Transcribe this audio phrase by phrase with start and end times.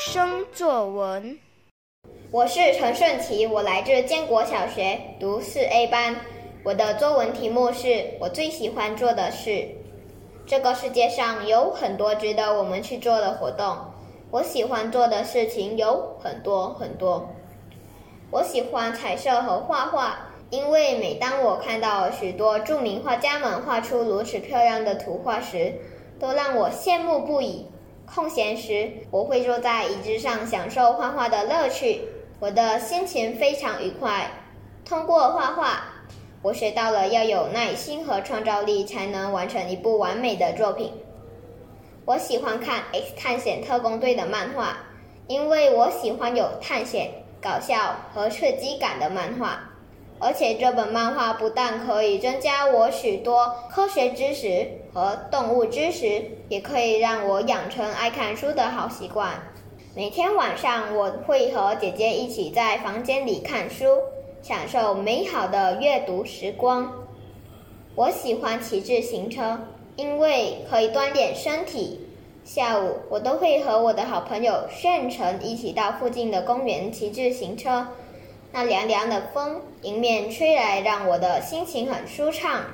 [0.00, 1.38] 生作文。
[2.30, 6.16] 我是陈顺琪，我来自建国小学，读四 A 班。
[6.64, 9.68] 我的作文题目是我最喜欢做的事。
[10.46, 13.76] 这个世界上有很多值得我们去做的活动，
[14.30, 17.28] 我喜欢做的事情有很多很多。
[18.30, 25.74] 我喜欢彩色和画画，因为每当我看到许多著名画家们画出如此漂亮的图画时，
[26.18, 27.66] 都让我羡慕不已。
[28.12, 32.00] 空闲时，我会坐在椅子上享受画画的乐趣，
[32.40, 34.28] 我的心情非常愉快。
[34.84, 35.84] 通过画画，
[36.42, 40.92] 我学到了要有耐心和创造力，才能完成一部完美的作品。
[42.04, 44.78] 我喜欢看《X 探险特工队》的漫画，
[45.28, 49.60] 因为我喜欢有探险、搞笑和刺激感的漫画。
[50.20, 59.30] 而且这本漫画不但可以增加我许多科学知识和动物知识，也可以让我养成爱看书的好习惯。
[59.96, 63.86] 每天晚上，我会和姐姐一起在房间里看书，
[64.42, 66.92] 享受美好的阅读时光。
[67.94, 69.58] 我喜欢骑自行车，
[69.96, 72.06] 因为可以锻炼身体。
[72.44, 77.86] 下午，我都会和我的好朋友炫成一起到附近的公园骑自行车。
[78.52, 82.64] 那凉凉的风迎面吹来，让我的心情很舒畅。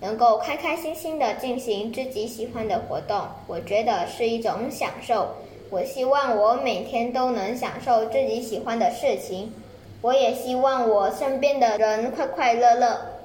[0.00, 5.36] 能够开开心心的进行自己喜欢的活动，我觉得是一种享受。
[5.70, 9.54] 我希望我每天都能享受自己喜欢的事情，
[10.02, 13.15] 我也希望我身边的人快快乐乐。